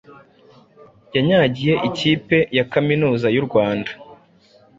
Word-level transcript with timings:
yanyagiye 1.15 1.73
ikipe 1.89 2.37
ya 2.57 2.63
Kaminuza 2.71 3.27
y’u 3.35 3.43
Rwanda 3.47 3.91